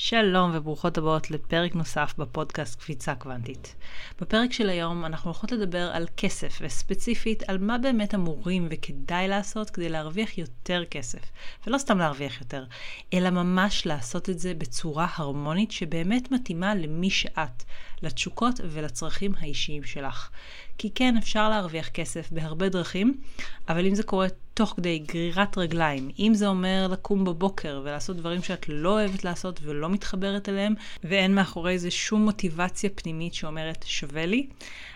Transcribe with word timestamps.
שלום 0.00 0.50
וברוכות 0.54 0.98
הבאות 0.98 1.30
לפרק 1.30 1.74
נוסף 1.74 2.14
בפודקאסט 2.18 2.80
קפיצה 2.80 3.14
קוונטית. 3.14 3.74
בפרק 4.20 4.52
של 4.52 4.68
היום 4.68 5.04
אנחנו 5.04 5.30
הולכות 5.30 5.52
לדבר 5.52 5.90
על 5.92 6.06
כסף, 6.16 6.58
וספציפית 6.60 7.42
על 7.48 7.58
מה 7.58 7.78
באמת 7.78 8.14
אמורים 8.14 8.68
וכדאי 8.70 9.28
לעשות 9.28 9.70
כדי 9.70 9.88
להרוויח 9.88 10.38
יותר 10.38 10.84
כסף. 10.90 11.20
ולא 11.66 11.78
סתם 11.78 11.98
להרוויח 11.98 12.40
יותר, 12.40 12.64
אלא 13.14 13.30
ממש 13.30 13.86
לעשות 13.86 14.30
את 14.30 14.38
זה 14.38 14.54
בצורה 14.54 15.06
הרמונית 15.14 15.70
שבאמת 15.70 16.32
מתאימה 16.32 16.74
למי 16.74 17.10
שאת, 17.10 17.64
לתשוקות 18.02 18.60
ולצרכים 18.64 19.32
האישיים 19.38 19.84
שלך. 19.84 20.30
כי 20.78 20.90
כן, 20.94 21.16
אפשר 21.16 21.48
להרוויח 21.48 21.88
כסף 21.88 22.30
בהרבה 22.32 22.68
דרכים, 22.68 23.20
אבל 23.68 23.86
אם 23.86 23.94
זה 23.94 24.02
קורה 24.02 24.26
תוך 24.54 24.74
כדי 24.76 24.98
גרירת 24.98 25.58
רגליים, 25.58 26.10
אם 26.18 26.32
זה 26.34 26.46
אומר 26.46 26.88
לקום 26.90 27.24
בבוקר 27.24 27.80
ולעשות 27.84 28.16
דברים 28.16 28.42
שאת 28.42 28.66
לא 28.68 28.92
אוהבת 28.92 29.24
לעשות 29.24 29.60
ולא 29.62 29.88
מתחברת 29.88 30.48
אליהם, 30.48 30.74
ואין 31.04 31.34
מאחורי 31.34 31.78
זה 31.78 31.90
שום 31.90 32.24
מוטיבציה 32.24 32.90
פנימית 32.94 33.34
שאומרת 33.34 33.84
שווה 33.88 34.26
לי, 34.26 34.46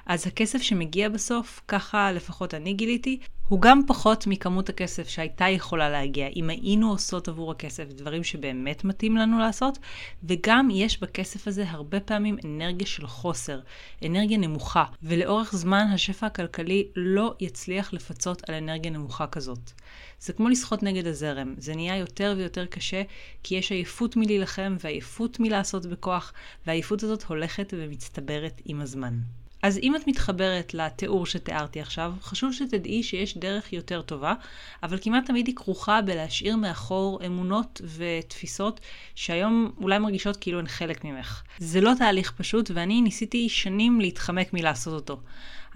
אז 0.06 0.26
הכסף 0.26 0.62
שמגיע 0.62 1.08
בסוף, 1.08 1.60
ככה 1.68 2.12
לפחות 2.12 2.54
אני 2.54 2.72
גיליתי, 2.72 3.18
הוא 3.52 3.60
גם 3.60 3.80
פחות 3.86 4.26
מכמות 4.26 4.68
הכסף 4.68 5.08
שהייתה 5.08 5.48
יכולה 5.48 5.90
להגיע 5.90 6.28
אם 6.36 6.50
היינו 6.50 6.90
עושות 6.90 7.28
עבור 7.28 7.50
הכסף 7.50 7.84
דברים 7.84 8.24
שבאמת 8.24 8.84
מתאים 8.84 9.16
לנו 9.16 9.38
לעשות, 9.38 9.78
וגם 10.24 10.68
יש 10.72 11.00
בכסף 11.00 11.48
הזה 11.48 11.64
הרבה 11.68 12.00
פעמים 12.00 12.36
אנרגיה 12.44 12.86
של 12.86 13.06
חוסר, 13.06 13.60
אנרגיה 14.06 14.38
נמוכה, 14.38 14.84
ולאורך 15.02 15.52
זמן 15.56 15.86
השפע 15.94 16.26
הכלכלי 16.26 16.88
לא 16.96 17.34
יצליח 17.40 17.92
לפצות 17.92 18.48
על 18.48 18.54
אנרגיה 18.54 18.90
נמוכה 18.90 19.26
כזאת. 19.26 19.72
זה 20.20 20.32
כמו 20.32 20.48
לשחות 20.48 20.82
נגד 20.82 21.06
הזרם, 21.06 21.54
זה 21.58 21.74
נהיה 21.74 21.96
יותר 21.96 22.34
ויותר 22.36 22.66
קשה, 22.66 23.02
כי 23.42 23.54
יש 23.54 23.72
עייפות 23.72 24.16
מלהילחם 24.16 24.76
ועייפות 24.80 25.40
מלעשות 25.40 25.86
בכוח, 25.86 26.32
והעייפות 26.66 27.02
הזאת 27.02 27.22
הולכת 27.22 27.74
ומצטברת 27.76 28.62
עם 28.64 28.80
הזמן. 28.80 29.18
אז 29.62 29.78
אם 29.82 29.96
את 29.96 30.06
מתחברת 30.06 30.74
לתיאור 30.74 31.26
שתיארתי 31.26 31.80
עכשיו, 31.80 32.12
חשוב 32.22 32.52
שתדעי 32.52 33.02
שיש 33.02 33.38
דרך 33.38 33.72
יותר 33.72 34.02
טובה, 34.02 34.34
אבל 34.82 34.98
כמעט 35.00 35.26
תמיד 35.26 35.46
היא 35.46 35.56
כרוכה 35.56 36.00
בלהשאיר 36.02 36.56
מאחור 36.56 37.20
אמונות 37.26 37.80
ותפיסות 37.96 38.80
שהיום 39.14 39.72
אולי 39.80 39.98
מרגישות 39.98 40.36
כאילו 40.36 40.58
הן 40.58 40.66
חלק 40.66 41.04
ממך. 41.04 41.42
זה 41.58 41.80
לא 41.80 41.92
תהליך 41.98 42.32
פשוט, 42.36 42.70
ואני 42.74 43.00
ניסיתי 43.00 43.48
שנים 43.48 44.00
להתחמק 44.00 44.52
מלעשות 44.52 44.94
אותו. 44.94 45.20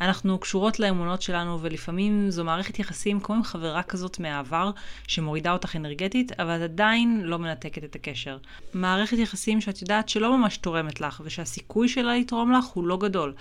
אנחנו 0.01 0.39
קשורות 0.39 0.81
לאמונות 0.81 1.23
שלנו, 1.23 1.59
ולפעמים 1.63 2.31
זו 2.31 2.45
מערכת 2.45 2.79
יחסים 2.79 3.21
כמו 3.21 3.35
עם 3.35 3.43
חברה 3.43 3.83
כזאת 3.83 4.21
מהעבר, 4.21 4.71
שמורידה 5.09 5.53
אותך 5.53 5.77
אנרגטית, 5.77 6.41
אבל 6.41 6.57
את 6.57 6.71
עדיין 6.71 7.21
לא 7.25 7.39
מנתקת 7.39 7.85
את 7.85 7.95
הקשר. 7.95 8.39
מערכת 8.75 9.19
יחסים 9.19 9.61
שאת 9.61 9.83
יודעת 9.83 10.09
שלא 10.09 10.39
ממש 10.39 10.57
תורמת 10.57 11.01
לך, 11.01 11.23
ושהסיכוי 11.25 11.89
שלה 11.89 12.17
לתרום 12.17 12.53
לך 12.53 12.65
הוא 12.65 12.85
לא 12.85 12.97
גדול. 12.97 13.35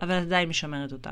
אבל 0.00 0.12
עדיין 0.12 0.48
משמרת 0.48 0.92
אותה. 0.92 1.10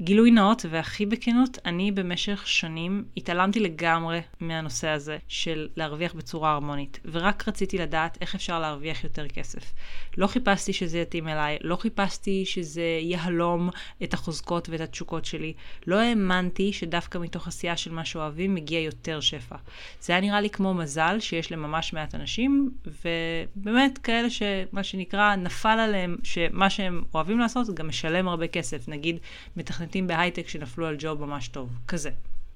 גילוי 0.00 0.30
נאות 0.30 0.64
והכי 0.70 1.06
בכנות, 1.06 1.58
אני 1.64 1.92
במשך 1.92 2.42
שנים 2.46 3.04
התעלמתי 3.16 3.60
לגמרי 3.60 4.20
מהנושא 4.40 4.88
הזה 4.88 5.18
של 5.28 5.68
להרוויח 5.76 6.14
בצורה 6.14 6.52
הרמונית, 6.52 7.00
ורק 7.04 7.48
רציתי 7.48 7.78
לדעת 7.78 8.18
איך 8.20 8.34
אפשר 8.34 8.60
להרוויח 8.60 9.04
יותר 9.04 9.28
כסף. 9.28 9.72
לא 10.16 10.26
חיפשתי 10.26 10.72
שזה 10.72 10.98
יתאים 10.98 11.28
אליי, 11.28 11.58
לא 11.60 11.76
חיפשתי 11.76 12.44
שזה 12.46 12.98
יהלום 13.02 13.70
את 14.02 14.14
החוזקות 14.14 14.68
ואת 14.68 14.80
התשוקות 14.80 15.24
שלי. 15.24 15.52
לא 15.86 15.96
האמנתי 15.96 16.72
שדווקא 16.72 17.18
מתוך 17.18 17.48
עשייה 17.48 17.76
של 17.76 17.92
מה 17.92 18.04
שאוהבים 18.04 18.54
מגיע 18.54 18.80
יותר 18.80 19.20
שפע. 19.20 19.56
זה 20.00 20.12
היה 20.12 20.20
נראה 20.20 20.40
לי 20.40 20.50
כמו 20.50 20.74
מזל 20.74 21.20
שיש 21.20 21.52
לממש 21.52 21.92
מעט 21.92 22.14
אנשים, 22.14 22.70
ובאמת 22.86 23.98
כאלה 23.98 24.30
שמה 24.30 24.82
שנקרא 24.82 25.36
נפל 25.36 25.68
עליהם 25.68 26.16
שמה 26.22 26.70
שהם 26.70 27.04
אוהבים 27.14 27.38
לעשות 27.38 27.74
גם 27.74 27.88
משלם 27.88 28.28
הרבה 28.28 28.46
כסף. 28.46 28.88
נגיד 28.88 29.16
מתכננים 29.56 29.87
מתכנתים 29.88 30.06
בהייטק 30.06 30.48
שנפלו 30.48 30.86
על 30.86 30.96
ג'וב 30.98 31.24
ממש 31.24 31.48
טוב. 31.48 31.70
כזה. 31.88 32.10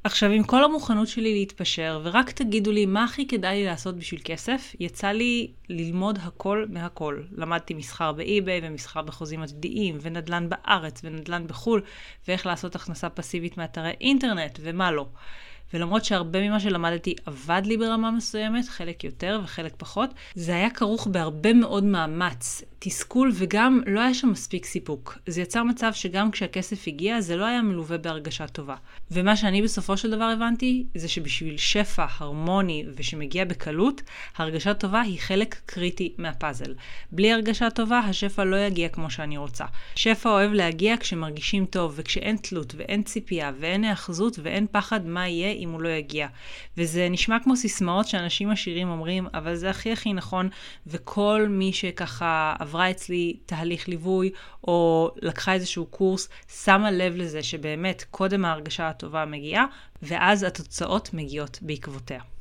עכשיו, 0.04 0.30
עם 0.30 0.42
כל 0.42 0.64
המוכנות 0.64 1.08
שלי 1.08 1.32
להתפשר, 1.34 2.00
ורק 2.04 2.30
תגידו 2.30 2.72
לי 2.72 2.86
מה 2.86 3.04
הכי 3.04 3.26
כדאי 3.26 3.56
לי 3.56 3.64
לעשות 3.64 3.96
בשביל 3.96 4.20
כסף, 4.24 4.74
יצא 4.80 5.08
לי 5.08 5.50
ללמוד 5.68 6.18
הכל 6.22 6.64
מהכל. 6.68 7.22
למדתי 7.32 7.74
מסחר 7.74 8.12
באי-ביי 8.12 8.60
ומסחר 8.62 9.02
בחוזים 9.02 9.42
עתידיים, 9.42 9.98
ונדל"ן 10.00 10.48
בארץ 10.48 11.00
ונדל"ן 11.04 11.46
בחו"ל, 11.46 11.82
ואיך 12.28 12.46
לעשות 12.46 12.74
הכנסה 12.74 13.08
פסיבית 13.08 13.58
מאתרי 13.58 13.92
אינטרנט, 14.00 14.58
ומה 14.62 14.90
לא. 14.90 15.06
ולמרות 15.74 16.04
שהרבה 16.04 16.48
ממה 16.48 16.60
שלמדתי 16.60 17.14
עבד 17.26 17.62
לי 17.64 17.76
ברמה 17.76 18.10
מסוימת, 18.10 18.68
חלק 18.68 19.04
יותר 19.04 19.40
וחלק 19.44 19.74
פחות, 19.76 20.10
זה 20.34 20.54
היה 20.54 20.70
כרוך 20.70 21.06
בהרבה 21.06 21.52
מאוד 21.52 21.84
מאמץ, 21.84 22.62
תסכול 22.84 23.30
וגם 23.34 23.80
לא 23.86 24.00
היה 24.00 24.14
שם 24.14 24.28
מספיק 24.28 24.66
סיפוק. 24.66 25.18
זה 25.26 25.40
יצר 25.40 25.62
מצב 25.62 25.92
שגם 25.92 26.30
כשהכסף 26.30 26.88
הגיע 26.88 27.20
זה 27.20 27.36
לא 27.36 27.44
היה 27.44 27.62
מלווה 27.62 27.98
בהרגשה 27.98 28.46
טובה. 28.46 28.74
ומה 29.10 29.36
שאני 29.36 29.62
בסופו 29.62 29.96
של 29.96 30.10
דבר 30.10 30.24
הבנתי 30.24 30.84
זה 30.94 31.08
שבשביל 31.08 31.56
שפע 31.56 32.04
הרמוני 32.18 32.84
ושמגיע 32.96 33.44
בקלות, 33.44 34.02
הרגשה 34.36 34.74
טובה 34.74 35.00
היא 35.00 35.18
חלק 35.20 35.56
קריטי 35.66 36.12
מהפאזל. 36.18 36.74
בלי 37.12 37.32
הרגשה 37.32 37.70
טובה 37.70 37.98
השפע 37.98 38.44
לא 38.44 38.56
יגיע 38.56 38.88
כמו 38.88 39.10
שאני 39.10 39.36
רוצה. 39.36 39.64
שפע 39.96 40.30
אוהב 40.30 40.52
להגיע 40.52 40.96
כשמרגישים 41.00 41.66
טוב 41.66 41.92
וכשאין 41.96 42.36
תלות 42.36 42.74
ואין 42.76 43.02
ציפייה 43.02 43.52
ואין 43.60 43.84
היאחזות 43.84 44.38
ואין 44.42 44.66
פחד 44.72 45.06
מה 45.06 45.28
יהיה 45.28 45.52
אם 45.64 45.70
הוא 45.70 45.82
לא 45.82 45.88
יגיע. 45.88 46.26
וזה 46.76 47.08
נשמע 47.10 47.36
כמו 47.44 47.56
סיסמאות 47.56 48.08
שאנשים 48.08 48.50
עשירים 48.50 48.88
אומרים, 48.88 49.26
אבל 49.34 49.54
זה 49.54 49.70
הכי 49.70 49.92
הכי 49.92 50.12
נכון, 50.12 50.48
וכל 50.86 51.46
מי 51.50 51.72
שככה 51.72 52.54
עברה 52.58 52.90
אצלי 52.90 53.36
תהליך 53.46 53.88
ליווי, 53.88 54.30
או 54.64 55.10
לקחה 55.22 55.52
איזשהו 55.52 55.86
קורס, 55.86 56.28
שמה 56.64 56.90
לב 56.90 57.16
לזה 57.16 57.42
שבאמת 57.42 58.04
קודם 58.10 58.44
ההרגשה 58.44 58.88
הטובה 58.88 59.24
מגיעה, 59.24 59.64
ואז 60.02 60.42
התוצאות 60.42 61.14
מגיעות 61.14 61.58
בעקבותיה. 61.62 62.31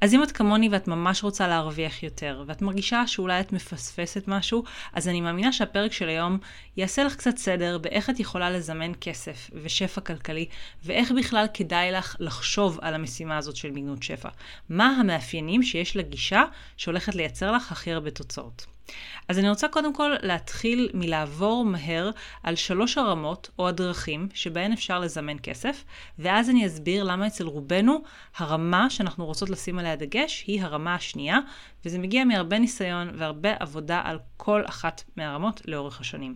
אז 0.00 0.14
אם 0.14 0.22
את 0.22 0.32
כמוני 0.32 0.68
ואת 0.68 0.88
ממש 0.88 1.22
רוצה 1.22 1.48
להרוויח 1.48 2.02
יותר, 2.02 2.44
ואת 2.46 2.62
מרגישה 2.62 3.06
שאולי 3.06 3.40
את 3.40 3.52
מפספסת 3.52 4.28
משהו, 4.28 4.64
אז 4.92 5.08
אני 5.08 5.20
מאמינה 5.20 5.52
שהפרק 5.52 5.92
של 5.92 6.08
היום 6.08 6.38
יעשה 6.76 7.04
לך 7.04 7.16
קצת 7.16 7.36
סדר 7.36 7.78
באיך 7.78 8.10
את 8.10 8.20
יכולה 8.20 8.50
לזמן 8.50 8.92
כסף 9.00 9.50
ושפע 9.62 10.00
כלכלי, 10.00 10.46
ואיך 10.84 11.12
בכלל 11.12 11.46
כדאי 11.54 11.92
לך 11.92 12.16
לחשוב 12.18 12.78
על 12.82 12.94
המשימה 12.94 13.36
הזאת 13.36 13.56
של 13.56 13.70
מיגנות 13.70 14.02
שפע. 14.02 14.28
מה 14.68 14.86
המאפיינים 14.86 15.62
שיש 15.62 15.96
לגישה 15.96 16.42
שהולכת 16.76 17.14
לייצר 17.14 17.52
לך 17.52 17.72
הכי 17.72 17.92
הרבה 17.92 18.10
תוצאות. 18.10 18.66
אז 19.28 19.38
אני 19.38 19.48
רוצה 19.48 19.68
קודם 19.68 19.94
כל 19.94 20.10
להתחיל 20.22 20.90
מלעבור 20.94 21.64
מהר 21.64 22.10
על 22.42 22.56
שלוש 22.56 22.98
הרמות 22.98 23.50
או 23.58 23.68
הדרכים 23.68 24.28
שבהן 24.34 24.72
אפשר 24.72 24.98
לזמן 24.98 25.36
כסף, 25.42 25.84
ואז 26.18 26.50
אני 26.50 26.66
אסביר 26.66 27.04
למה 27.04 27.26
אצל 27.26 27.46
רובנו 27.46 28.02
הרמה 28.36 28.90
שאנחנו 28.90 29.26
רוצות 29.26 29.50
לשים 29.50 29.78
עליה 29.78 29.96
דגש 29.96 30.44
היא 30.46 30.62
הרמה 30.62 30.94
השנייה, 30.94 31.38
וזה 31.84 31.98
מגיע 31.98 32.24
מהרבה 32.24 32.58
ניסיון 32.58 33.10
והרבה 33.14 33.52
עבודה 33.60 34.02
על 34.04 34.18
כל 34.36 34.62
אחת 34.66 35.02
מהרמות 35.16 35.62
לאורך 35.64 36.00
השנים. 36.00 36.34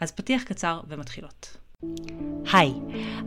אז 0.00 0.12
פתיח 0.12 0.42
קצר 0.42 0.80
ומתחילות. 0.88 1.65
היי, 2.52 2.72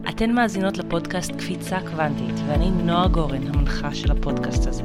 אתן 0.09 0.31
מאזינות 0.31 0.77
לפודקאסט 0.77 1.31
קפיצה 1.31 1.79
קוונטית, 1.79 2.35
ואני 2.47 2.71
נועה 2.71 3.07
גורן, 3.07 3.47
המנחה 3.47 3.93
של 3.93 4.11
הפודקאסט 4.11 4.67
הזה. 4.67 4.83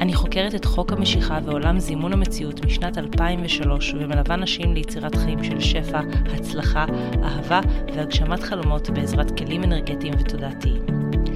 אני 0.00 0.14
חוקרת 0.14 0.54
את 0.54 0.64
חוק 0.64 0.92
המשיכה 0.92 1.38
ועולם 1.44 1.78
זימון 1.78 2.12
המציאות 2.12 2.64
משנת 2.64 2.98
2003, 2.98 3.94
ומלווה 3.94 4.36
נשים 4.36 4.74
ליצירת 4.74 5.14
חיים 5.14 5.44
של 5.44 5.60
שפע, 5.60 6.00
הצלחה, 6.34 6.86
אהבה 7.24 7.60
והגשמת 7.94 8.42
חלומות 8.42 8.90
בעזרת 8.90 9.38
כלים 9.38 9.64
אנרגטיים 9.64 10.14
ותודעתיים. 10.18 10.97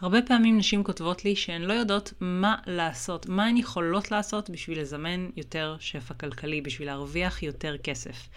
הרבה 0.00 0.22
פעמים 0.22 0.58
נשים 0.58 0.84
כותבות 0.84 1.24
לי 1.24 1.36
שהן 1.36 1.62
לא 1.62 1.72
יודעות 1.72 2.12
מה 2.20 2.56
לעשות, 2.66 3.28
מה 3.28 3.46
הן 3.46 3.56
יכולות 3.56 4.10
לעשות 4.10 4.50
בשביל 4.50 4.80
לזמן 4.80 5.30
יותר 5.36 5.76
שפע 5.80 6.14
כלכלי, 6.14 6.60
בשביל 6.60 6.88
להרוויח 6.88 7.42
יותר 7.42 7.76
כסף. 7.78 8.28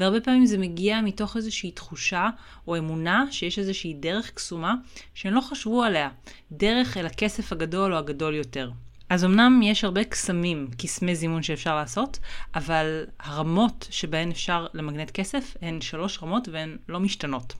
והרבה 0.00 0.20
פעמים 0.20 0.46
זה 0.46 0.58
מגיע 0.58 1.00
מתוך 1.00 1.36
איזושהי 1.36 1.70
תחושה 1.70 2.28
או 2.66 2.78
אמונה 2.78 3.24
שיש 3.30 3.58
איזושהי 3.58 3.94
דרך 3.94 4.30
קסומה 4.30 4.74
שהן 5.14 5.32
לא 5.32 5.40
חשבו 5.40 5.82
עליה, 5.82 6.08
דרך 6.52 6.96
אל 6.96 7.06
הכסף 7.06 7.52
הגדול 7.52 7.94
או 7.94 7.98
הגדול 7.98 8.34
יותר. 8.34 8.70
אז 9.08 9.24
אמנם 9.24 9.60
יש 9.62 9.84
הרבה 9.84 10.04
קסמים, 10.04 10.68
קסמי 10.78 11.16
זימון 11.16 11.42
שאפשר 11.42 11.76
לעשות, 11.76 12.18
אבל 12.54 13.04
הרמות 13.20 13.88
שבהן 13.90 14.30
אפשר 14.30 14.66
למגנט 14.74 15.10
כסף 15.10 15.56
הן 15.62 15.80
שלוש 15.80 16.22
רמות 16.22 16.48
והן 16.48 16.76
לא 16.88 17.00
משתנות. 17.00 17.54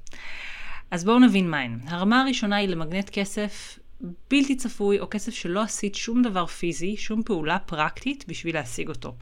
אז 0.91 1.05
בואו 1.05 1.19
נבין 1.19 1.51
מהן. 1.51 1.79
הרמה 1.87 2.21
הראשונה 2.21 2.57
היא 2.57 2.69
למגנט 2.69 3.11
כסף 3.11 3.79
בלתי 4.31 4.57
צפוי, 4.57 5.01
או 5.01 5.11
כסף 5.11 5.35
שלא 5.35 5.63
עשית 5.63 5.95
שום 5.95 6.23
דבר 6.23 6.47
פיזי, 6.47 6.97
שום 6.97 7.23
פעולה 7.23 7.59
פרקטית 7.59 8.25
בשביל 8.29 8.55
להשיג 8.55 8.89
אותו. 8.89 9.15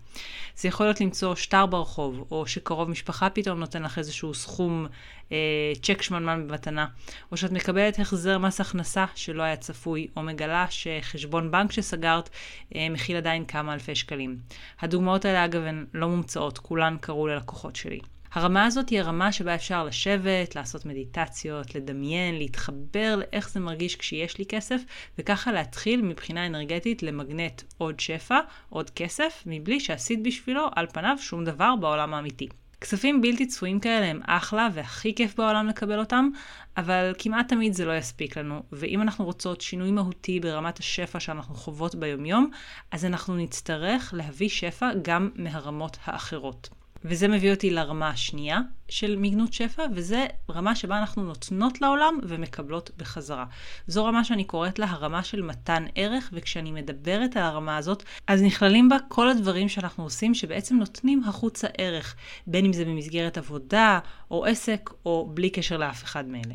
זה 0.56 0.68
יכול 0.68 0.86
להיות 0.86 1.00
למצוא 1.00 1.34
שטר 1.34 1.66
ברחוב, 1.66 2.26
או 2.30 2.46
שקרוב 2.46 2.90
משפחה 2.90 3.30
פתאום 3.30 3.58
נותן 3.58 3.82
לך 3.82 3.98
איזשהו 3.98 4.34
סכום 4.34 4.86
אה, 5.32 5.36
צ'ק 5.82 6.02
שמנמן 6.02 6.48
במתנה, 6.48 6.86
או 7.32 7.36
שאת 7.36 7.52
מקבלת 7.52 7.98
החזר 7.98 8.38
מס 8.38 8.60
הכנסה 8.60 9.04
שלא 9.14 9.42
היה 9.42 9.56
צפוי, 9.56 10.08
או 10.16 10.22
מגלה 10.22 10.66
שחשבון 10.70 11.50
בנק 11.50 11.72
שסגרת 11.72 12.30
אה, 12.74 12.88
מכיל 12.90 13.16
עדיין 13.16 13.44
כמה 13.44 13.74
אלפי 13.74 13.94
שקלים. 13.94 14.38
הדוגמאות 14.80 15.24
האלה 15.24 15.44
אגב 15.44 15.62
הן 15.62 15.86
לא 15.94 16.08
מומצאות, 16.08 16.58
כולן 16.58 16.96
קרו 17.00 17.26
ללקוחות 17.26 17.76
שלי. 17.76 18.00
הרמה 18.32 18.64
הזאת 18.64 18.88
היא 18.88 19.00
הרמה 19.00 19.32
שבה 19.32 19.54
אפשר 19.54 19.84
לשבת, 19.84 20.56
לעשות 20.56 20.86
מדיטציות, 20.86 21.74
לדמיין, 21.74 22.38
להתחבר 22.38 23.16
לאיך 23.16 23.50
זה 23.50 23.60
מרגיש 23.60 23.96
כשיש 23.96 24.38
לי 24.38 24.46
כסף, 24.46 24.82
וככה 25.18 25.52
להתחיל 25.52 26.02
מבחינה 26.02 26.46
אנרגטית 26.46 27.02
למגנט 27.02 27.62
עוד 27.78 28.00
שפע, 28.00 28.38
עוד 28.68 28.90
כסף, 28.90 29.42
מבלי 29.46 29.80
שעשית 29.80 30.22
בשבילו 30.22 30.66
על 30.76 30.86
פניו 30.86 31.16
שום 31.20 31.44
דבר 31.44 31.76
בעולם 31.80 32.14
האמיתי. 32.14 32.48
כספים 32.80 33.20
בלתי 33.20 33.46
צפויים 33.46 33.80
כאלה 33.80 34.06
הם 34.06 34.20
אחלה 34.26 34.68
והכי 34.74 35.14
כיף 35.14 35.34
בעולם 35.36 35.66
לקבל 35.66 35.98
אותם, 35.98 36.28
אבל 36.76 37.12
כמעט 37.18 37.48
תמיד 37.48 37.72
זה 37.72 37.84
לא 37.84 37.96
יספיק 37.96 38.38
לנו, 38.38 38.62
ואם 38.72 39.02
אנחנו 39.02 39.24
רוצות 39.24 39.60
שינוי 39.60 39.90
מהותי 39.90 40.40
ברמת 40.40 40.78
השפע 40.78 41.20
שאנחנו 41.20 41.54
חוות 41.54 41.94
ביומיום, 41.94 42.50
אז 42.90 43.04
אנחנו 43.04 43.36
נצטרך 43.36 44.14
להביא 44.16 44.48
שפע 44.48 44.90
גם 45.02 45.30
מהרמות 45.34 45.98
האחרות. 46.04 46.77
וזה 47.04 47.28
מביא 47.28 47.50
אותי 47.50 47.70
לרמה 47.70 48.08
השנייה 48.08 48.60
של 48.88 49.16
מגנות 49.16 49.52
שפע, 49.52 49.82
וזה 49.94 50.26
רמה 50.50 50.76
שבה 50.76 50.98
אנחנו 50.98 51.22
נותנות 51.22 51.80
לעולם 51.80 52.18
ומקבלות 52.22 52.90
בחזרה. 52.96 53.44
זו 53.86 54.04
רמה 54.04 54.24
שאני 54.24 54.44
קוראת 54.44 54.78
לה 54.78 54.86
הרמה 54.90 55.24
של 55.24 55.42
מתן 55.42 55.84
ערך, 55.94 56.30
וכשאני 56.32 56.72
מדברת 56.72 57.36
על 57.36 57.42
הרמה 57.42 57.76
הזאת, 57.76 58.02
אז 58.26 58.42
נכללים 58.42 58.88
בה 58.88 58.96
כל 59.08 59.30
הדברים 59.30 59.68
שאנחנו 59.68 60.04
עושים 60.04 60.34
שבעצם 60.34 60.76
נותנים 60.76 61.22
החוצה 61.24 61.66
ערך, 61.78 62.16
בין 62.46 62.64
אם 62.64 62.72
זה 62.72 62.84
במסגרת 62.84 63.38
עבודה, 63.38 63.98
או 64.30 64.44
עסק, 64.44 64.90
או 65.06 65.30
בלי 65.34 65.50
קשר 65.50 65.76
לאף 65.76 66.04
אחד 66.04 66.28
מאלה. 66.28 66.54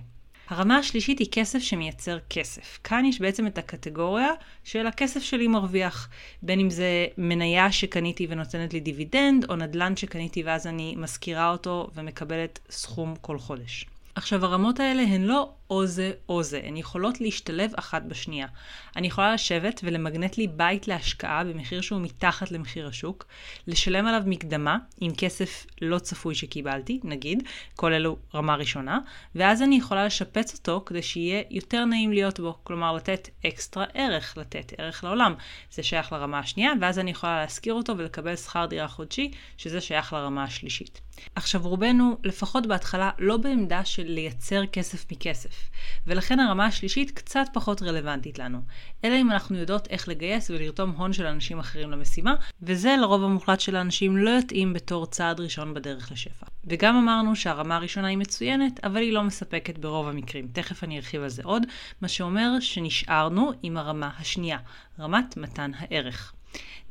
הרמה 0.49 0.77
השלישית 0.77 1.19
היא 1.19 1.27
כסף 1.31 1.59
שמייצר 1.59 2.17
כסף. 2.29 2.79
כאן 2.83 3.05
יש 3.05 3.21
בעצם 3.21 3.47
את 3.47 3.57
הקטגוריה 3.57 4.31
של 4.63 4.87
הכסף 4.87 5.23
שלי 5.23 5.47
מרוויח. 5.47 6.09
בין 6.41 6.59
אם 6.59 6.69
זה 6.69 7.05
מניה 7.17 7.71
שקניתי 7.71 8.27
ונותנת 8.29 8.73
לי 8.73 8.79
דיבידנד, 8.79 9.45
או 9.49 9.55
נדל"ן 9.55 9.95
שקניתי 9.95 10.43
ואז 10.43 10.67
אני 10.67 10.95
משכירה 10.97 11.51
אותו 11.51 11.89
ומקבלת 11.95 12.59
סכום 12.69 13.15
כל 13.21 13.39
חודש. 13.39 13.85
עכשיו, 14.15 14.45
הרמות 14.45 14.79
האלה 14.79 15.01
הן 15.01 15.21
לא 15.21 15.53
או 15.69 15.85
זה 15.85 16.11
או 16.29 16.43
זה, 16.43 16.61
הן 16.63 16.77
יכולות 16.77 17.21
להשתלב 17.21 17.71
אחת 17.75 18.03
בשנייה. 18.07 18.47
אני 18.95 19.07
יכולה 19.07 19.33
לשבת 19.33 19.81
ולמגנט 19.83 20.37
לי 20.37 20.47
בית 20.47 20.87
להשקעה 20.87 21.43
במחיר 21.43 21.81
שהוא 21.81 22.01
מתחת 22.01 22.51
למחיר 22.51 22.87
השוק, 22.87 23.25
לשלם 23.67 24.07
עליו 24.07 24.21
מקדמה 24.25 24.77
עם 25.01 25.11
כסף 25.17 25.65
לא 25.81 25.99
צפוי 25.99 26.35
שקיבלתי, 26.35 26.99
נגיד, 27.03 27.43
כל 27.75 27.93
אלו 27.93 28.17
רמה 28.35 28.55
ראשונה, 28.55 28.99
ואז 29.35 29.61
אני 29.61 29.75
יכולה 29.75 30.05
לשפץ 30.05 30.53
אותו 30.53 30.83
כדי 30.85 31.01
שיהיה 31.01 31.43
יותר 31.49 31.85
נעים 31.85 32.13
להיות 32.13 32.39
בו, 32.39 32.57
כלומר 32.63 32.93
לתת 32.93 33.29
אקסטרה 33.47 33.85
ערך, 33.93 34.37
לתת 34.37 34.73
ערך 34.77 35.03
לעולם. 35.03 35.33
זה 35.71 35.83
שייך 35.83 36.11
לרמה 36.11 36.39
השנייה, 36.39 36.71
ואז 36.81 36.99
אני 36.99 37.11
יכולה 37.11 37.41
להשכיר 37.41 37.73
אותו 37.73 37.97
ולקבל 37.97 38.35
שכר 38.35 38.65
דירה 38.65 38.87
חודשי, 38.87 39.31
שזה 39.57 39.81
שייך 39.81 40.13
לרמה 40.13 40.43
השלישית. 40.43 41.01
עכשיו, 41.35 41.61
רובנו, 41.61 42.17
לפחות 42.23 42.67
בהתחלה, 42.67 43.11
לא 43.19 43.37
בעמדה 43.37 43.85
של 43.85 44.02
לייצר 44.03 44.65
כסף 44.65 45.11
מכסף. 45.11 45.69
ולכן 46.07 46.39
הרמה 46.39 46.65
השלישית 46.65 47.11
קצת 47.11 47.45
פחות 47.53 47.81
רלוונטית 47.81 48.39
לנו. 48.39 48.61
אלא 49.03 49.15
אם 49.21 49.31
אנחנו 49.31 49.57
יודעות 49.57 49.87
איך 49.87 50.09
לגייס 50.09 50.49
ולרתום 50.49 50.89
הון 50.89 51.13
של 51.13 51.25
אנשים 51.25 51.59
אחרים 51.59 51.91
למשימה, 51.91 52.35
וזה 52.61 52.95
לרוב 53.01 53.23
המוחלט 53.23 53.59
של 53.59 53.75
האנשים 53.75 54.17
לא 54.17 54.29
יתאים 54.39 54.73
בתור 54.73 55.05
צעד 55.05 55.39
ראשון 55.39 55.73
בדרך 55.73 56.11
לשפע. 56.11 56.45
וגם 56.65 56.95
אמרנו 56.95 57.35
שהרמה 57.35 57.75
הראשונה 57.75 58.07
היא 58.07 58.17
מצוינת, 58.17 58.83
אבל 58.83 59.01
היא 59.01 59.13
לא 59.13 59.23
מספקת 59.23 59.77
ברוב 59.77 60.07
המקרים. 60.07 60.47
תכף 60.53 60.83
אני 60.83 60.97
ארחיב 60.97 61.21
על 61.21 61.29
זה 61.29 61.41
עוד, 61.45 61.63
מה 62.01 62.07
שאומר 62.07 62.59
שנשארנו 62.59 63.51
עם 63.63 63.77
הרמה 63.77 64.09
השנייה, 64.19 64.57
רמת 64.99 65.37
מתן 65.37 65.71
הערך. 65.77 66.33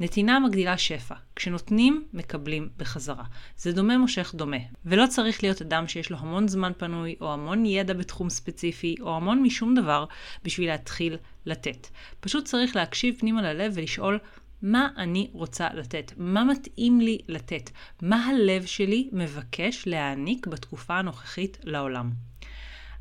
נתינה 0.01 0.39
מגדילה 0.41 0.79
שפע. 0.79 1.15
כשנותנים, 1.37 2.05
מקבלים 2.13 2.69
בחזרה. 2.77 3.25
זה 3.57 3.73
דומה 3.73 3.99
מושך 3.99 4.35
דומה. 4.37 4.57
ולא 4.85 5.07
צריך 5.07 5.43
להיות 5.43 5.63
אדם 5.63 5.89
שיש 5.89 6.11
לו 6.11 6.17
המון 6.19 6.49
זמן 6.49 6.73
פנוי, 6.77 7.17
או 7.21 7.33
המון 7.33 7.67
ידע 7.67 7.95
בתחום 7.95 8.31
ספציפי, 8.31 8.95
או 9.01 9.17
המון 9.17 9.43
משום 9.43 9.75
דבר, 9.75 10.05
בשביל 10.45 10.69
להתחיל 10.69 11.17
לתת. 11.47 11.87
פשוט 12.21 12.45
צריך 12.45 12.77
להקשיב 12.77 13.15
פנימה 13.19 13.43
ללב 13.43 13.73
ולשאול 13.75 14.19
מה 14.63 14.89
אני 14.97 15.31
רוצה 15.33 15.69
לתת, 15.75 16.13
מה 16.17 16.45
מתאים 16.45 17.01
לי 17.01 17.19
לתת, 17.29 17.71
מה 18.03 18.27
הלב 18.27 18.65
שלי 18.65 19.09
מבקש 19.13 19.83
להעניק 19.87 20.47
בתקופה 20.47 20.99
הנוכחית 20.99 21.59
לעולם. 21.65 22.32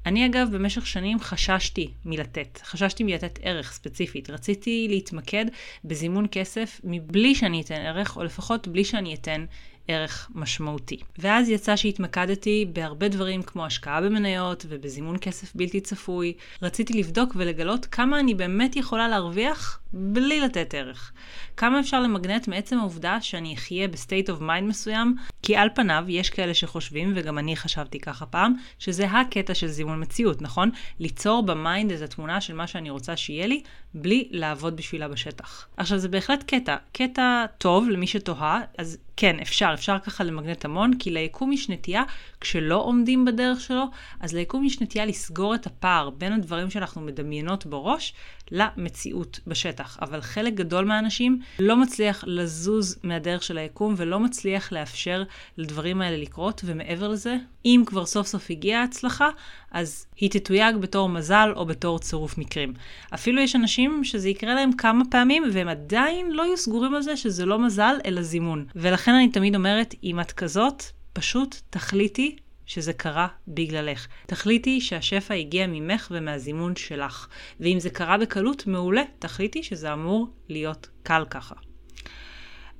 אני 0.05 0.25
אגב 0.25 0.47
במשך 0.51 0.87
שנים 0.87 1.19
חששתי 1.19 1.91
מלתת, 2.05 2.59
חששתי 2.63 3.03
מלתת 3.03 3.39
ערך 3.41 3.71
ספציפית. 3.71 4.29
רציתי 4.29 4.87
להתמקד 4.89 5.45
בזימון 5.85 6.25
כסף 6.31 6.81
מבלי 6.83 7.35
שאני 7.35 7.61
אתן 7.61 7.75
ערך, 7.75 8.17
או 8.17 8.23
לפחות 8.23 8.67
בלי 8.67 8.85
שאני 8.85 9.13
אתן 9.13 9.45
ערך 9.87 10.29
משמעותי. 10.35 10.97
ואז 11.17 11.49
יצא 11.49 11.75
שהתמקדתי 11.75 12.65
בהרבה 12.73 13.07
דברים 13.07 13.43
כמו 13.43 13.65
השקעה 13.65 14.01
במניות 14.01 14.65
ובזימון 14.69 15.15
כסף 15.21 15.55
בלתי 15.55 15.81
צפוי. 15.81 16.33
רציתי 16.61 16.93
לבדוק 16.93 17.33
ולגלות 17.35 17.85
כמה 17.85 18.19
אני 18.19 18.35
באמת 18.35 18.75
יכולה 18.75 19.07
להרוויח 19.07 19.79
בלי 19.93 20.39
לתת 20.39 20.73
ערך. 20.73 21.11
כמה 21.57 21.79
אפשר 21.79 21.99
למגנט 21.99 22.47
מעצם 22.47 22.79
העובדה 22.79 23.21
שאני 23.21 23.53
אחיה 23.53 23.87
ב 23.87 23.94
state 23.94 24.29
of 24.29 24.41
mind 24.41 24.69
מסוים, 24.69 25.15
כי 25.41 25.55
על 25.55 25.69
פניו 25.75 26.03
יש 26.07 26.29
כאלה 26.29 26.53
שחושבים, 26.53 27.13
וגם 27.15 27.37
אני 27.37 27.55
חשבתי 27.55 27.99
ככה 27.99 28.25
פעם, 28.25 28.53
שזה 28.79 29.05
הקטע 29.05 29.53
של 29.53 29.67
זימון 29.67 30.01
מציאות, 30.01 30.41
נכון? 30.41 30.69
ליצור 30.99 31.43
ב 31.43 31.53
mind 31.53 31.91
איזו 31.91 32.07
תמונה 32.07 32.41
של 32.41 32.53
מה 32.53 32.67
שאני 32.67 32.89
רוצה 32.89 33.17
שיהיה 33.17 33.47
לי, 33.47 33.63
בלי 33.93 34.27
לעבוד 34.31 34.75
בשבילה 34.75 35.07
בשטח. 35.07 35.67
עכשיו 35.77 35.97
זה 35.97 36.09
בהחלט 36.09 36.43
קטע, 36.43 36.75
קטע 36.91 37.45
טוב 37.57 37.89
למי 37.89 38.07
שתוהה, 38.07 38.61
אז 38.77 38.97
כן, 39.21 39.39
אפשר, 39.41 39.71
אפשר 39.73 39.99
ככה 39.99 40.23
למגנט 40.23 40.65
המון, 40.65 40.91
כי 40.99 41.09
ליקום 41.09 41.53
יש 41.53 41.69
נטייה, 41.69 42.03
כשלא 42.39 42.77
עומדים 42.83 43.25
בדרך 43.25 43.61
שלו, 43.61 43.83
אז 44.19 44.33
ליקום 44.33 44.65
יש 44.65 44.81
נטייה 44.81 45.05
לסגור 45.05 45.55
את 45.55 45.65
הפער 45.65 46.09
בין 46.09 46.33
הדברים 46.33 46.69
שאנחנו 46.69 47.01
מדמיינות 47.01 47.65
בראש 47.65 48.13
למציאות 48.51 49.39
בשטח. 49.47 49.97
אבל 50.01 50.21
חלק 50.21 50.53
גדול 50.53 50.85
מהאנשים 50.85 51.41
לא 51.59 51.77
מצליח 51.77 52.23
לזוז 52.27 52.99
מהדרך 53.03 53.43
של 53.43 53.57
היקום 53.57 53.93
ולא 53.97 54.19
מצליח 54.19 54.71
לאפשר 54.71 55.23
לדברים 55.57 56.01
האלה 56.01 56.17
לקרות, 56.17 56.61
ומעבר 56.65 57.07
לזה, 57.07 57.37
אם 57.65 57.83
כבר 57.85 58.05
סוף 58.05 58.27
סוף 58.27 58.47
הגיעה 58.49 58.81
ההצלחה, 58.81 59.29
אז 59.71 60.05
היא 60.15 60.29
תתויג 60.29 60.75
בתור 60.75 61.09
מזל 61.09 61.53
או 61.55 61.65
בתור 61.65 61.99
צירוף 61.99 62.37
מקרים. 62.37 62.73
אפילו 63.13 63.41
יש 63.41 63.55
אנשים 63.55 64.03
שזה 64.03 64.29
יקרה 64.29 64.55
להם 64.55 64.73
כמה 64.73 65.03
פעמים 65.11 65.43
והם 65.53 65.67
עדיין 65.67 66.31
לא 66.31 66.43
יהיו 66.43 66.57
סגורים 66.57 66.95
על 66.95 67.01
זה 67.01 67.17
שזה 67.17 67.45
לא 67.45 67.59
מזל 67.59 67.95
אלא 68.05 68.21
זימון. 68.21 68.65
ולכן 68.75 69.13
אני 69.13 69.29
תמיד 69.29 69.55
אומרת, 69.55 69.95
אם 70.03 70.19
את 70.19 70.31
כזאת, 70.31 70.83
פשוט 71.13 71.55
תחליטי 71.69 72.35
שזה 72.71 72.93
קרה 72.93 73.27
בגללך. 73.47 74.07
תחליטי 74.25 74.81
שהשפע 74.81 75.33
הגיע 75.33 75.67
ממך 75.67 76.07
ומהזימון 76.11 76.75
שלך. 76.75 77.27
ואם 77.59 77.79
זה 77.79 77.89
קרה 77.89 78.17
בקלות, 78.17 78.67
מעולה, 78.67 79.01
תחליטי 79.19 79.63
שזה 79.63 79.93
אמור 79.93 80.27
להיות 80.49 80.89
קל 81.03 81.25
ככה. 81.29 81.55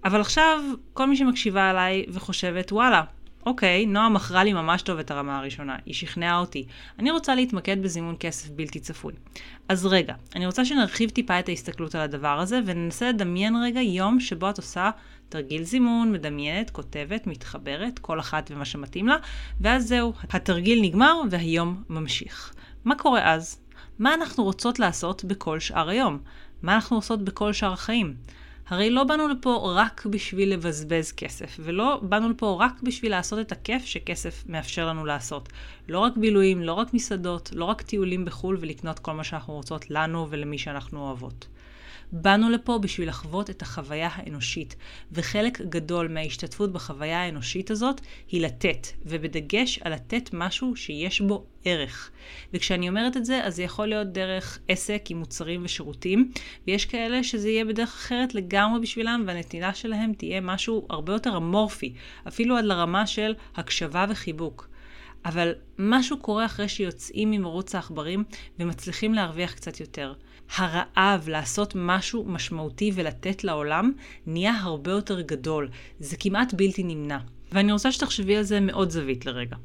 אבל 0.06 0.22
עכשיו, 0.22 0.60
כל 0.94 1.08
מי 1.08 1.16
שמקשיבה 1.16 1.70
עליי 1.70 2.06
וחושבת, 2.10 2.72
וואלה, 2.72 3.04
אוקיי, 3.46 3.86
נועה 3.86 4.10
מכרה 4.10 4.44
לי 4.44 4.54
ממש 4.54 4.82
טוב 4.82 5.00
את 5.00 5.12
הרמה 5.12 5.38
הראשונה, 5.40 5.76
היא 5.86 5.94
שכנעה 5.94 6.40
אותי. 6.40 6.66
אני 7.00 7.12
רוצה 7.12 7.36
להתמקד 7.36 7.84
בזימון 7.84 8.16
כסף 8.20 8.50
בלתי 8.50 8.80
צפוי. 8.80 9.14
אז 9.70 9.86
רגע, 9.86 10.14
אני 10.36 10.46
רוצה 10.46 10.66
שנרחיב 10.66 11.10
טיפה 11.10 11.40
את 11.40 11.50
ההסתכלות 11.50 11.96
על 11.96 12.02
הדבר 12.02 12.40
הזה, 12.40 12.60
וננסה 12.66 13.10
לדמיין 13.10 13.56
רגע 13.64 13.82
יום 13.82 14.20
שבו 14.20 14.50
את 14.50 14.58
עושה 14.58 14.90
תרגיל 15.32 15.64
זימון, 15.64 16.12
מדמיינת, 16.12 16.70
כותבת, 16.70 17.28
מתחברת, 17.28 18.00
כל 18.00 18.20
אחת 18.20 18.52
ומה 18.52 18.66
שמתאים 18.66 19.08
לה, 19.08 19.16
ואז 19.62 19.88
זהו, 19.88 20.14
התרגיל 20.30 20.82
נגמר 20.82 21.22
והיום 21.30 21.84
ממשיך. 21.90 22.54
מה 22.86 22.96
קורה 22.96 23.34
אז? 23.34 23.60
מה 24.00 24.14
אנחנו 24.14 24.44
רוצות 24.44 24.80
לעשות 24.80 25.24
בכל 25.26 25.60
שאר 25.60 25.90
היום? 25.90 26.20
מה 26.62 26.76
אנחנו 26.76 26.98
עושות 26.98 27.22
בכל 27.26 27.54
שאר 27.54 27.74
החיים? 27.74 28.16
הרי 28.68 28.90
לא 28.90 29.04
באנו 29.04 29.28
לפה 29.28 29.74
רק 29.76 30.06
בשביל 30.06 30.54
לבזבז 30.54 31.12
כסף, 31.12 31.58
ולא 31.60 32.00
באנו 32.02 32.30
לפה 32.30 32.58
רק 32.60 32.82
בשביל 32.84 33.12
לעשות 33.12 33.40
את 33.40 33.52
הכיף 33.52 33.86
שכסף 33.86 34.44
מאפשר 34.48 34.88
לנו 34.88 35.06
לעשות. 35.06 35.50
לא 35.88 36.00
רק 36.00 36.18
בילויים, 36.18 36.64
לא 36.64 36.74
רק 36.74 36.94
מסעדות, 36.94 37.50
לא 37.54 37.66
רק 37.66 37.82
טיולים 37.82 38.26
בחו"ל 38.26 38.58
ולקנות 38.60 39.00
כל 39.00 39.12
מה 39.12 39.24
שאנחנו 39.24 39.54
רוצות 39.54 39.92
לנו 39.92 40.28
ולמי 40.30 40.58
שאנחנו 40.58 41.00
אוהבות. 41.00 41.48
באנו 42.12 42.50
לפה 42.50 42.78
בשביל 42.78 43.10
לחוות 43.10 43.50
את 43.50 43.62
החוויה 43.62 44.10
האנושית, 44.14 44.76
וחלק 45.12 45.62
גדול 45.62 46.08
מההשתתפות 46.08 46.72
בחוויה 46.72 47.22
האנושית 47.22 47.72
הזאת 47.72 48.02
היא 48.28 48.42
לתת, 48.42 48.88
ובדגש 49.06 49.80
על 49.80 49.94
לתת 49.94 50.30
משהו 50.34 50.76
שיש 50.76 51.22
בו 51.22 51.46
ערך. 51.66 52.12
וכשאני 52.54 52.90
אומרת 52.90 53.18
את 53.18 53.26
זה, 53.26 53.44
אז 53.44 53.56
זה 53.56 53.64
יכול 53.64 53.88
להיות 53.88 54.08
דרך 54.08 54.60
עסק 54.68 55.04
עם 55.10 55.18
מוצרים 55.18 55.62
ושירותים, 55.64 56.32
ויש 56.68 56.86
כאלה 56.86 57.24
שזה 57.24 57.50
יהיה 57.50 57.66
בדרך 57.66 57.90
אחרת 57.90 58.36
לגמרי 58.36 58.80
בשבילם, 58.80 59.24
והנתינה 59.28 59.74
שלהם 59.74 60.14
תהיה 60.14 60.42
משהו 60.42 60.88
הרבה 60.90 61.14
יותר 61.14 61.38
אמורפי, 61.38 61.94
אפילו 62.28 62.58
עד 62.58 62.66
לרמה 62.66 63.08
של 63.08 63.34
הקשבה 63.56 64.06
וחיבוק. 64.10 64.68
אבל 65.26 65.52
משהו 65.78 66.18
קורה 66.18 66.46
אחרי 66.46 66.70
שיוצאים 66.70 67.32
ממרוץ 67.32 67.76
העכברים 67.76 68.24
ומצליחים 68.60 69.14
להרוויח 69.14 69.54
קצת 69.54 69.80
יותר. 69.80 70.14
הרעב 70.56 71.30
לעשות 71.30 71.74
משהו 71.76 72.26
משמעותי 72.28 72.92
ולתת 72.96 73.44
לעולם 73.44 73.92
נהיה 74.26 74.54
הרבה 74.62 74.92
יותר 74.92 75.22
גדול. 75.22 75.70
זה 76.00 76.18
כמעט 76.18 76.54
בלתי 76.54 76.84
נמנע. 76.84 77.18
ואני 77.52 77.72
רוצה 77.72 77.92
שתחשבי 77.92 78.38
על 78.38 78.44
זה 78.44 78.60
מאוד 78.60 78.90
זווית 78.90 79.26
לרגע. 79.26 79.56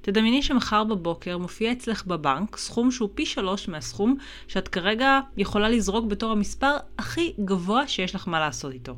תדמייני 0.00 0.42
שמחר 0.42 0.84
בבוקר 0.84 1.38
מופיע 1.38 1.72
אצלך 1.72 2.06
בבנק 2.06 2.56
סכום 2.56 2.90
שהוא 2.90 3.08
פי 3.14 3.26
שלוש 3.26 3.68
מהסכום 3.68 4.16
שאת 4.48 4.68
כרגע 4.68 5.20
יכולה 5.36 5.68
לזרוק 5.68 6.06
בתור 6.06 6.32
המספר 6.32 6.76
הכי 6.98 7.32
גבוה 7.44 7.88
שיש 7.88 8.14
לך 8.14 8.28
מה 8.28 8.40
לעשות 8.40 8.72
איתו. 8.72 8.96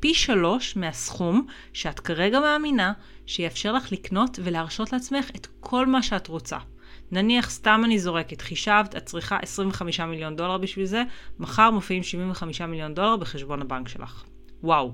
פי 0.00 0.14
שלוש 0.14 0.76
מהסכום 0.76 1.46
שאת 1.72 2.00
כרגע 2.00 2.40
מאמינה 2.40 2.92
שיאפשר 3.26 3.72
לך 3.72 3.92
לקנות 3.92 4.38
ולהרשות 4.42 4.92
לעצמך 4.92 5.30
את 5.36 5.46
כל 5.60 5.86
מה 5.86 6.02
שאת 6.02 6.26
רוצה. 6.26 6.58
נניח, 7.10 7.50
סתם 7.50 7.82
אני 7.84 7.98
זורקת, 7.98 8.40
חישבת, 8.40 8.96
את 8.96 9.06
צריכה 9.06 9.36
25 9.42 10.00
מיליון 10.00 10.36
דולר 10.36 10.58
בשביל 10.58 10.84
זה, 10.84 11.02
מחר 11.38 11.70
מופיעים 11.70 12.02
75 12.02 12.60
מיליון 12.60 12.94
דולר 12.94 13.16
בחשבון 13.16 13.62
הבנק 13.62 13.88
שלך. 13.88 14.24
וואו. 14.62 14.92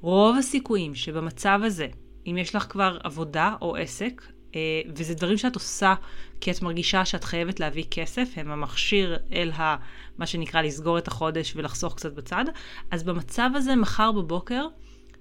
רוב 0.00 0.36
הסיכויים 0.38 0.94
שבמצב 0.94 1.60
הזה, 1.64 1.86
אם 2.26 2.36
יש 2.38 2.54
לך 2.54 2.66
כבר 2.68 2.98
עבודה 3.04 3.54
או 3.60 3.76
עסק, 3.76 4.22
אה, 4.54 4.60
וזה 4.94 5.14
דברים 5.14 5.36
שאת 5.36 5.54
עושה 5.54 5.94
כי 6.40 6.50
את 6.50 6.62
מרגישה 6.62 7.04
שאת 7.04 7.24
חייבת 7.24 7.60
להביא 7.60 7.84
כסף, 7.90 8.28
הם 8.36 8.50
המכשיר 8.50 9.16
אל 9.32 9.50
ה... 9.50 9.76
מה 10.18 10.26
שנקרא 10.26 10.62
לסגור 10.62 10.98
את 10.98 11.08
החודש 11.08 11.52
ולחסוך 11.56 11.94
קצת 11.94 12.12
בצד, 12.12 12.44
אז 12.90 13.02
במצב 13.02 13.50
הזה, 13.54 13.76
מחר 13.76 14.12
בבוקר, 14.12 14.66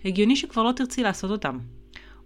הגיוני 0.05 0.35
שכבר 0.35 0.63
לא 0.63 0.71
תרצי 0.71 1.03
לעשות 1.03 1.31
אותם. 1.31 1.59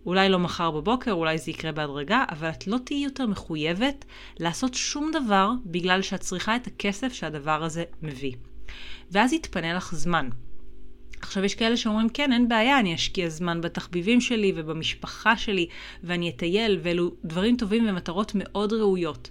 אולי 0.06 0.30
לא 0.30 0.40
מחר 0.40 0.72
בבוקר, 0.72 1.12
אולי 1.12 1.38
זה 1.38 1.52
יקרה 1.52 1.72
בהדרגה, 1.72 2.24
אבל 2.30 2.50
את 2.50 2.68
לא 2.68 2.78
תהיי 2.86 3.04
יותר 3.04 3.26
מחויבת 3.28 4.06
לעשות 4.40 4.74
שום 4.74 5.12
דבר 5.14 5.52
בגלל 5.66 6.02
שאת 6.02 6.20
צריכה 6.20 6.56
את 6.56 6.68
הכסף 6.68 7.14
שהדבר 7.14 7.64
הזה 7.64 7.84
מביא. 8.02 8.34
ואז 9.12 9.34
יתפנה 9.34 9.74
לך 9.74 9.96
זמן. 9.96 10.30
עכשיו 11.22 11.46
יש 11.46 11.56
כאלה 11.56 11.78
שאומרים, 11.78 12.10
כן, 12.10 12.34
אין 12.34 12.50
בעיה, 12.50 12.80
אני 12.80 12.96
אשקיע 12.96 13.30
זמן 13.30 13.62
בתחביבים 13.62 14.22
שלי 14.22 14.54
ובמשפחה 14.56 15.38
שלי, 15.38 15.68
ואני 16.04 16.30
אטייל, 16.30 16.80
ואלו 16.84 17.12
דברים 17.26 17.58
טובים 17.58 17.90
ומטרות 17.90 18.32
מאוד 18.36 18.74
ראויות. 18.74 19.30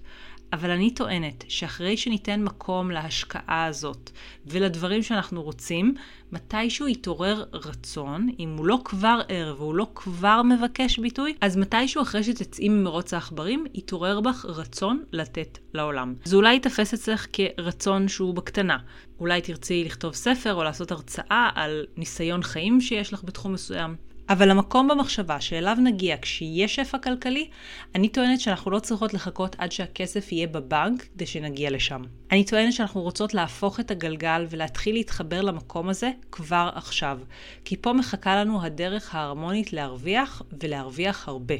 אבל 0.52 0.71
אני 0.71 0.90
טוענת 0.95 1.45
שאחרי 1.49 1.97
שניתן 1.97 2.42
מקום 2.42 2.90
להשקעה 2.90 3.64
הזאת 3.64 4.11
ולדברים 4.47 5.02
שאנחנו 5.02 5.42
רוצים, 5.42 5.95
מתישהו 6.33 6.88
יתעורר 6.88 7.45
רצון, 7.52 8.28
אם 8.38 8.54
הוא 8.59 8.66
לא 8.66 8.78
כבר 8.85 9.21
ער 9.28 9.54
והוא 9.59 9.75
לא 9.75 9.87
כבר 9.95 10.42
מבקש 10.42 10.99
ביטוי, 10.99 11.35
אז 11.40 11.57
מתישהו 11.57 12.02
אחרי 12.02 12.25
שתצאי 12.25 12.69
ממרוץ 12.69 13.14
העכברים, 13.14 13.64
יתעורר 13.75 14.21
בך 14.21 14.45
רצון 14.49 15.02
לתת 15.12 15.59
לעולם. 15.75 16.14
זה 16.25 16.37
אולי 16.37 16.52
ייתפס 16.52 16.95
אצלך 16.95 17.26
כרצון 17.33 18.09
שהוא 18.09 18.35
בקטנה. 18.35 18.78
אולי 19.21 19.40
תרצי 19.40 19.85
לכתוב 19.85 20.14
ספר 20.14 20.54
או 20.54 20.62
לעשות 20.62 20.92
הרצאה 20.92 21.50
על 21.54 21.87
ניסיון 21.97 22.42
חיים 22.42 22.80
שיש 22.80 23.12
לך 23.12 23.25
בתחום 23.25 23.52
מסוים. 23.52 24.10
אבל 24.30 24.50
המקום 24.50 24.88
במחשבה 24.88 25.40
שאליו 25.40 25.76
נגיע 25.84 26.16
כשיש 26.22 26.76
שפע 26.76 26.99
כלכלי, 26.99 27.49
אני 27.94 28.08
טוענת 28.08 28.40
שאנחנו 28.40 28.70
לא 28.70 28.78
צריכות 28.78 29.14
לחכות 29.14 29.56
עד 29.58 29.72
שהכסף 29.72 30.32
יהיה 30.32 30.46
בבנק 30.46 31.02
כדי 31.02 31.26
שנגיע 31.26 31.70
לשם. 31.70 32.02
אני 32.32 32.44
טוענת 32.44 32.72
שאנחנו 32.72 33.00
רוצות 33.00 33.34
להפוך 33.34 33.80
את 33.80 33.90
הגלגל 33.90 34.46
ולהתחיל 34.50 34.94
להתחבר 34.94 35.40
למקום 35.40 35.88
הזה 35.88 36.10
כבר 36.32 36.70
עכשיו. 36.75 37.18
כי 37.64 37.76
פה 37.76 37.92
מחכה 37.92 38.37
לנו 38.37 38.62
הדרך 38.62 39.14
ההרמונית 39.14 39.72
להרוויח 39.72 40.42
ולהרוויח 40.62 41.28
הרבה. 41.28 41.54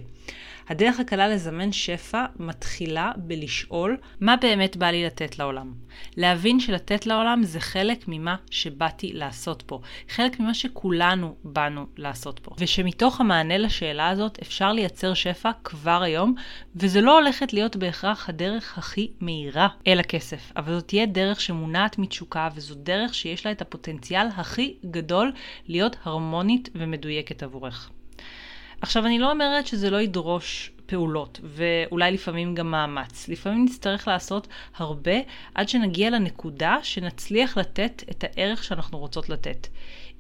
הדרך 0.71 1.01
הקלה 1.01 1.29
לזמן 1.29 1.73
שפע 1.73 2.25
מתחילה 2.37 3.13
בלשאול 3.17 3.97
מה 4.21 4.37
באמת 4.37 4.77
בא 4.77 4.87
לי 4.87 5.05
לתת 5.05 5.39
לעולם. 5.39 5.73
להבין 6.17 6.61
שלתת 6.61 7.07
לעולם 7.07 7.43
זה 7.43 7.61
חלק 7.61 8.05
ממה 8.09 8.37
שבאתי 8.51 9.13
לעשות 9.13 9.63
פה, 9.67 9.81
חלק 10.09 10.41
ממה 10.41 10.55
שכולנו 10.55 11.35
באנו 11.45 11.87
לעשות 11.97 12.39
פה. 12.39 12.51
ושמתוך 12.59 13.21
המענה 13.21 13.59
לשאלה 13.59 14.09
הזאת 14.09 14.39
אפשר 14.43 14.73
לייצר 14.73 15.15
שפע 15.15 15.51
כבר 15.65 16.03
היום, 16.03 16.35
וזה 16.77 17.01
לא 17.01 17.19
הולכת 17.19 17.53
להיות 17.53 17.77
בהכרח 17.77 18.29
הדרך 18.29 18.79
הכי 18.79 19.11
מהירה 19.21 19.69
אל 19.87 20.01
הכסף, 20.01 20.53
אבל 20.57 20.75
זאת 20.75 20.89
תהיה 20.89 21.07
דרך 21.07 21.41
שמונעת 21.41 21.99
מתשוקה, 21.99 22.49
וזו 22.55 22.75
דרך 22.75 23.15
שיש 23.15 23.47
לה 23.47 23.53
את 23.53 23.63
הפוטנציאל 23.63 24.27
הכי 24.37 24.77
גדול 24.91 25.33
להיות 25.69 25.97
הרמונית 26.05 26.69
ומדויקת 26.75 27.43
עבורך. 27.43 27.91
עכשיו, 28.81 29.07
אני 29.07 29.19
לא 29.19 29.31
אומרת 29.31 29.67
שזה 29.67 29.91
לא 29.91 30.01
ידרוש 30.01 30.71
פעולות, 30.87 31.41
ואולי 31.43 32.13
לפעמים 32.13 32.55
גם 32.55 32.71
מאמץ. 32.71 33.29
לפעמים 33.29 33.65
נצטרך 33.65 34.09
לעשות 34.09 34.49
הרבה 34.77 35.13
עד 35.55 35.69
שנגיע 35.69 36.11
לנקודה 36.11 36.77
שנצליח 36.83 37.57
לתת 37.57 38.03
את 38.11 38.25
הערך 38.25 38.65
שאנחנו 38.65 38.99
רוצות 38.99 39.29
לתת. 39.29 39.69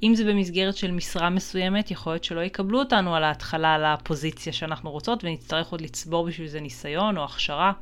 אם 0.03 0.15
זה 0.15 0.25
במסגרת 0.25 0.77
של 0.77 0.91
משרה 0.91 1.31
מסוימת, 1.31 1.91
יכול 1.91 2.13
להיות 2.13 2.25
שלא 2.25 2.41
יקבלו 2.41 2.79
אותנו 2.79 3.17
על 3.17 3.25
ההתחלה 3.25 3.79
לפוזיציה 3.79 4.53
שאנחנו 4.53 4.91
רוצות, 4.91 5.25
ונצטרך 5.25 5.71
עוד 5.71 5.81
לצבור 5.81 6.27
בשביל 6.27 6.49
זה 6.49 6.61
ניסיון 6.61 7.19
או 7.19 7.25
הכשרה. 7.25 7.73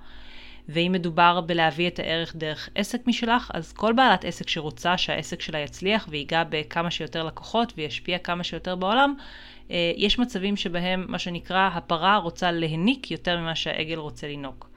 ואם 0.68 0.92
מדובר 0.92 1.40
בלהביא 1.40 1.88
את 1.88 1.98
הערך 1.98 2.36
דרך 2.36 2.68
עסק 2.74 3.06
משלך, 3.06 3.50
אז 3.54 3.72
כל 3.72 3.92
בעלת 3.92 4.24
עסק 4.24 4.48
שרוצה 4.48 4.98
שהעסק 4.98 5.40
שלה 5.40 5.58
יצליח 5.58 6.06
ויגע 6.10 6.42
בכמה 6.48 6.90
שיותר 6.90 7.24
לקוחות 7.24 7.72
וישפיע 7.76 8.18
כמה 8.18 8.44
שיותר 8.44 8.76
בעולם, 8.76 9.14
יש 9.96 10.18
מצבים 10.18 10.56
שבהם 10.56 11.04
מה 11.08 11.18
שנקרא 11.18 11.70
הפרה 11.72 12.16
רוצה 12.16 12.52
להניק 12.52 13.10
יותר 13.10 13.40
ממה 13.40 13.54
שהעגל 13.54 13.98
רוצה 13.98 14.28
לנוק. 14.28 14.70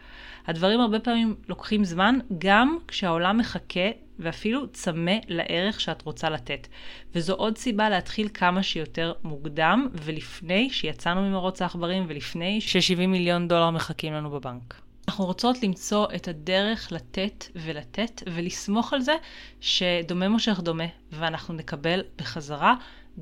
הדברים 0.48 0.81
הרבה 0.81 1.00
פעמים 1.00 1.36
לוקחים 1.50 1.83
זמן, 1.83 2.19
גם 2.38 2.77
כשהעולם 2.88 3.38
מחכה 3.38 3.89
ואפילו 4.19 4.67
צמא 4.67 5.15
לערך 5.27 5.81
שאת 5.81 6.01
רוצה 6.01 6.29
לתת. 6.29 6.67
וזו 7.15 7.33
עוד 7.33 7.57
סיבה 7.57 7.89
להתחיל 7.89 8.29
כמה 8.33 8.63
שיותר 8.63 9.13
מוקדם, 9.24 9.88
ולפני 9.93 10.69
שיצאנו 10.69 11.21
ממרוץ 11.21 11.62
העכברים, 11.62 12.05
ולפני 12.07 12.62
ש-70 12.62 13.07
מיליון 13.07 13.48
דולר 13.48 13.69
מחכים 13.69 14.13
לנו 14.13 14.29
בבנק. 14.29 14.81
אנחנו 15.07 15.25
רוצות 15.25 15.63
למצוא 15.63 16.07
את 16.15 16.27
הדרך 16.27 16.91
לתת 16.91 17.45
ולתת, 17.55 18.24
ולסמוך 18.27 18.93
על 18.93 19.01
זה 19.01 19.15
שדומה 19.62 20.29
מושך 20.29 20.60
דומה, 20.60 20.83
ואנחנו 21.12 21.53
נקבל 21.53 22.01
בחזרה 22.17 22.75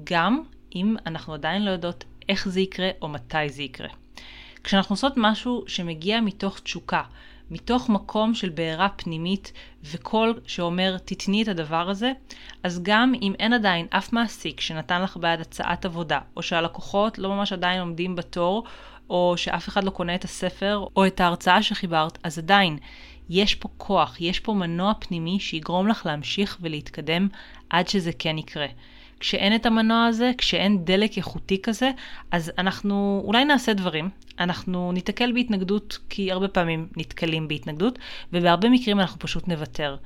גם 0.03 0.41
אם 0.75 0.95
אנחנו 1.05 1.33
עדיין 1.33 1.65
לא 1.65 1.71
יודעות 1.71 2.03
איך 2.29 2.49
זה 2.49 2.61
יקרה 2.61 2.89
או 3.01 3.07
מתי 3.07 3.49
זה 3.49 3.63
יקרה. 3.63 3.89
כשאנחנו 4.63 4.93
עושות 4.93 5.13
משהו 5.17 5.63
שמגיע 5.67 6.21
מתוך 6.21 6.59
תשוקה, 6.59 7.03
מתוך 7.51 7.89
מקום 7.89 8.33
של 8.33 8.49
בעירה 8.49 8.89
פנימית 8.89 9.53
וקול 9.83 10.39
שאומר 10.45 10.97
תתני 11.05 11.43
את 11.43 11.47
הדבר 11.47 11.89
הזה, 11.89 12.11
אז 12.63 12.79
גם 12.83 13.13
אם 13.21 13.33
אין 13.39 13.53
עדיין 13.53 13.88
אף 13.89 14.13
מעסיק 14.13 14.61
שנתן 14.61 15.01
לך 15.01 15.17
בעד 15.17 15.41
הצעת 15.41 15.85
עבודה, 15.85 16.19
או 16.35 16.41
שהלקוחות 16.41 17.19
לא 17.19 17.29
ממש 17.29 17.53
עדיין 17.53 17.79
עומדים 17.79 18.15
בתור, 18.15 18.63
או 19.09 19.33
שאף 19.38 19.69
אחד 19.69 19.83
לא 19.83 19.89
קונה 19.89 20.15
את 20.15 20.23
הספר 20.23 20.85
או 20.95 21.07
את 21.07 21.19
ההרצאה 21.19 21.63
שחיברת, 21.63 22.17
אז 22.23 22.38
עדיין 22.38 22.77
יש 23.29 23.55
פה 23.55 23.69
כוח, 23.77 24.21
יש 24.21 24.39
פה 24.39 24.53
מנוע 24.53 24.93
פנימי 24.99 25.39
שיגרום 25.39 25.88
לך 25.88 26.05
להמשיך 26.05 26.57
ולהתקדם 26.61 27.27
עד 27.69 27.88
שזה 27.88 28.11
כן 28.19 28.38
יקרה. 28.38 28.67
כשאין 29.19 29.55
את 29.55 29.65
המנוע 29.65 30.05
הזה, 30.05 30.31
כשאין 30.38 30.85
דלק 30.85 31.17
איכותי 31.17 31.61
כזה, 31.61 31.91
אז 32.31 32.51
אנחנו 32.57 33.21
אולי 33.25 33.45
נעשה 33.45 33.73
דברים, 33.73 34.09
אנחנו 34.39 34.91
ניתקל 34.91 35.31
בהתנגדות, 35.31 35.97
כי 36.09 36.31
הרבה 36.31 36.47
פעמים 36.47 36.88
נתקלים 36.97 37.47
בהתנגדות, 37.47 37.99
ובהרבה 38.33 38.69
מקרים 38.69 38.99
אנחנו 38.99 39.19
פשוט 39.19 39.47
נוותר. 39.47 39.97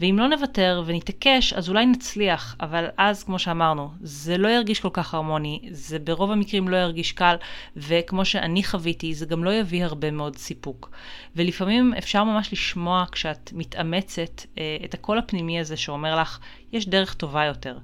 ואם 0.00 0.16
לא 0.18 0.28
נוותר 0.28 0.82
ונתעקש, 0.86 1.52
אז 1.52 1.68
אולי 1.68 1.86
נצליח, 1.86 2.56
אבל 2.60 2.86
אז, 2.96 3.24
כמו 3.24 3.38
שאמרנו, 3.38 3.90
זה 4.00 4.38
לא 4.38 4.48
ירגיש 4.48 4.80
כל 4.80 4.88
כך 4.92 5.14
הרמוני, 5.14 5.60
זה 5.70 5.98
ברוב 5.98 6.30
המקרים 6.30 6.68
לא 6.68 6.76
ירגיש 6.76 7.12
קל, 7.12 7.36
וכמו 7.76 8.24
שאני 8.24 8.64
חוויתי, 8.64 9.14
זה 9.14 9.26
גם 9.26 9.44
לא 9.44 9.54
יביא 9.54 9.84
הרבה 9.84 10.10
מאוד 10.10 10.36
סיפוק. 10.36 10.90
ולפעמים 11.36 11.94
אפשר 11.98 12.24
ממש 12.24 12.52
לשמוע 12.52 13.04
כשאת 13.12 13.50
מתאמצת 13.52 14.42
אה, 14.58 14.76
את 14.84 14.94
הקול 14.94 15.18
הפנימי 15.18 15.60
הזה 15.60 15.76
שאומר 15.76 16.20
לך, 16.20 16.38
יש 16.72 16.88
דרך 16.88 17.14
טובה 17.14 17.44
יותר. 17.44 17.78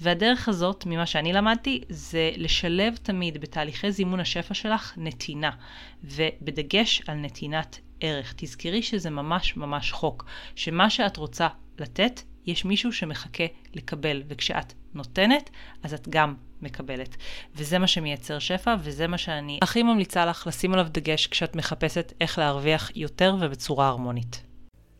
והדרך 0.00 0.48
הזאת, 0.48 0.86
ממה 0.86 1.06
שאני 1.06 1.32
למדתי, 1.32 1.80
זה 1.88 2.30
לשלב 2.36 2.96
תמיד 3.02 3.40
בתהליכי 3.40 3.92
זימון 3.92 4.20
השפע 4.20 4.54
שלך 4.54 4.92
נתינה, 4.96 5.50
ובדגש 6.04 7.02
על 7.06 7.16
נתינת 7.16 7.78
ערך. 8.00 8.34
תזכרי 8.36 8.82
שזה 8.82 9.10
ממש 9.10 9.56
ממש 9.56 9.92
חוק, 9.92 10.24
שמה 10.54 10.90
שאת 10.90 11.16
רוצה 11.16 11.48
לתת, 11.78 12.20
יש 12.46 12.64
מישהו 12.64 12.92
שמחכה 12.92 13.44
לקבל, 13.74 14.22
וכשאת 14.28 14.72
נותנת, 14.94 15.50
אז 15.82 15.94
את 15.94 16.08
גם 16.08 16.34
מקבלת. 16.62 17.16
וזה 17.54 17.78
מה 17.78 17.86
שמייצר 17.86 18.38
שפע, 18.38 18.74
וזה 18.80 19.06
מה 19.06 19.18
שאני 19.18 19.58
הכי 19.62 19.82
ממליצה 19.82 20.26
לך 20.26 20.46
לשים 20.46 20.72
עליו 20.72 20.86
דגש 20.90 21.26
כשאת 21.26 21.56
מחפשת 21.56 22.12
איך 22.20 22.38
להרוויח 22.38 22.90
יותר 22.94 23.36
ובצורה 23.40 23.88
הרמונית. 23.88 24.47